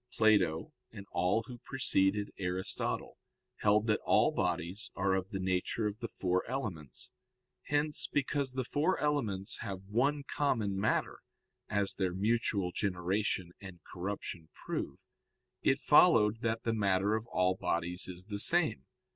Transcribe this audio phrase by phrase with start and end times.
[0.11, 3.19] Plato and all who preceded Aristotle
[3.57, 7.11] held that all bodies are of the nature of the four elements.
[7.67, 11.19] Hence because the four elements have one common matter,
[11.69, 14.97] as their mutual generation and corruption prove,
[15.61, 18.85] it followed that the matter of all bodies is the same.